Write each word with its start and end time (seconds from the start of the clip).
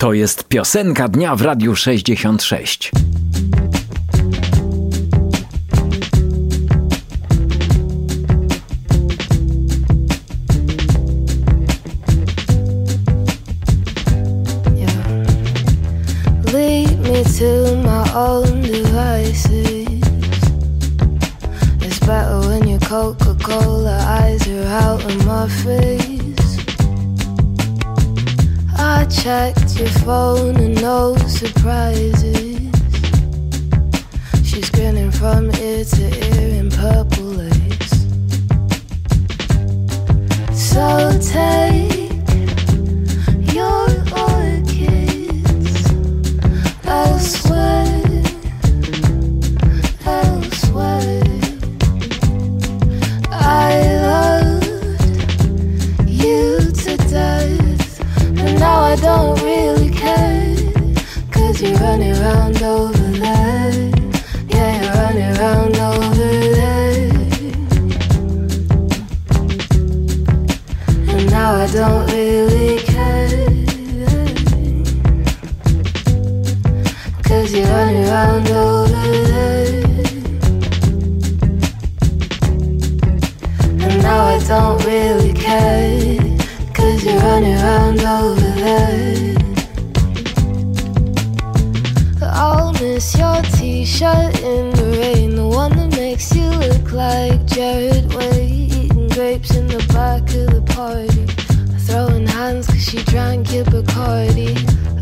To 0.00 0.12
jest 0.12 0.44
piosenka 0.44 1.08
dnia 1.08 1.36
w 1.36 1.42
Radiu 1.42 1.76
66. 1.76 2.90
Lead 16.52 16.98
me 17.00 17.24
to 17.38 17.76
my 17.82 18.14
own 18.14 18.62
devices. 18.62 19.88
It's 21.80 21.98
better 22.06 22.40
when 22.48 22.68
your 22.68 22.80
Coca 22.80 23.34
Cola 23.42 23.98
eyes 24.22 24.48
are 24.48 24.66
out 24.66 25.04
of 25.04 25.26
my 25.26 25.48
face. 25.48 26.17
Checked 29.10 29.78
your 29.78 29.88
phone 30.04 30.56
and 30.56 30.74
no 30.82 31.16
surprises. 31.16 32.58
She's 34.44 34.70
grinning 34.70 35.10
from 35.10 35.50
ear 35.56 35.84
to 35.84 36.02
ear 36.02 36.60
in 36.60 36.70
purple 36.70 37.24
lace. 37.24 38.06
So 40.52 41.18
take 41.22 41.67
over 62.62 62.92
there. 62.92 63.72
Yeah, 64.48 64.82
you're 64.82 64.94
over 65.76 66.28
there. 66.56 67.08
And 71.08 71.30
now 71.30 71.54
I 71.54 71.66
don't 71.72 72.10
really 72.10 72.78
care. 72.78 73.28
Cause 77.22 77.52
you're 77.52 77.66
running 77.66 78.08
around 78.08 78.48
over 78.50 78.88
there. 79.28 79.84
And 83.84 84.02
now 84.02 84.24
I 84.24 84.38
don't 84.46 84.84
really 84.84 85.32
care. 85.32 86.18
Cause 86.74 87.04
you're 87.04 87.20
over 88.00 88.37
I'll 93.00 93.34
your 93.36 93.42
t 93.52 93.84
shirt 93.84 94.40
in 94.40 94.70
the 94.70 94.98
rain. 94.98 95.36
The 95.36 95.46
one 95.46 95.70
that 95.76 95.96
makes 95.96 96.34
you 96.34 96.50
look 96.50 96.90
like 96.90 97.46
Gerard 97.46 98.12
Way. 98.12 98.48
Eating 98.48 99.08
grapes 99.10 99.54
in 99.54 99.68
the 99.68 99.78
back 99.94 100.22
of 100.34 100.50
the 100.50 100.62
party. 100.74 101.26
Throwing 101.86 102.26
hands 102.26 102.66
cause 102.66 102.82
she 102.82 103.00
drank 103.04 103.52
your 103.52 103.66
Bacardi. 103.66 104.50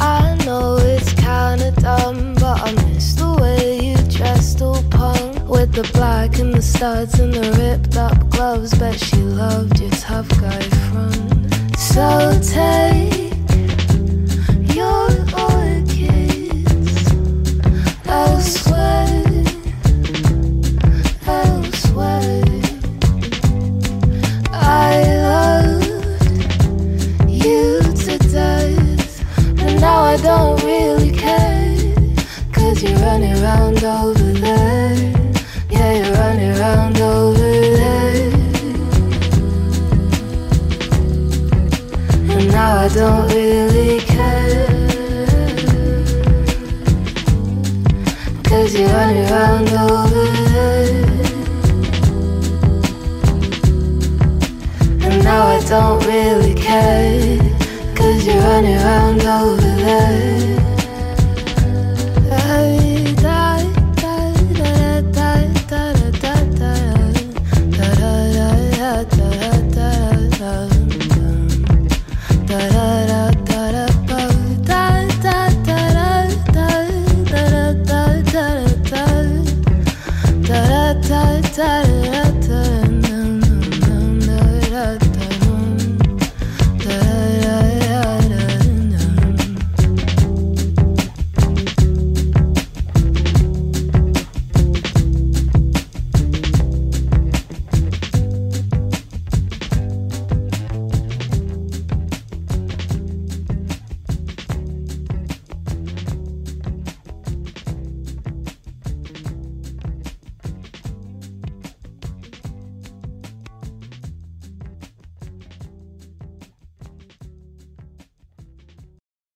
I 0.00 0.36
know 0.44 0.76
it's 0.76 1.12
kinda 1.14 1.72
dumb, 1.80 2.34
but 2.34 2.62
I 2.62 2.70
miss 2.86 3.14
the 3.14 3.34
way 3.42 3.80
you 3.88 3.96
dressed 4.08 4.62
all 4.62 4.84
punk. 4.90 5.48
With 5.48 5.72
the 5.72 5.82
black 5.92 6.38
and 6.38 6.54
the 6.54 6.62
studs 6.62 7.18
and 7.18 7.34
the 7.34 7.50
ripped 7.58 7.96
up 7.96 8.30
gloves. 8.30 8.72
Bet 8.78 9.00
she 9.00 9.16
loved 9.16 9.80
your 9.80 9.90
tough 9.90 10.28
guy 10.40 10.62
front. 10.86 11.76
So 11.76 12.38
take 12.40 13.19
I 42.72 42.86
don't 42.86 43.26
really 43.34 43.98
care. 43.98 44.68
Cause 48.44 48.74
you're 48.78 48.88
running 48.88 49.28
around 49.28 49.68
over 49.70 50.24
there. 50.52 51.04
And 55.02 55.24
now 55.24 55.46
I 55.48 55.60
don't 55.68 56.06
really 56.06 56.54
care. 56.54 57.09
da 81.60 81.82
da 81.82 82.10
da 82.12 82.19